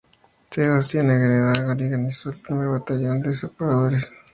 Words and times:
Sebastián 0.49 1.11
Agreda, 1.11 1.63
organizó 1.69 2.31
el 2.31 2.39
primer 2.41 2.69
Batallón 2.69 3.21
de 3.21 3.35
Zapadores. 3.35 4.11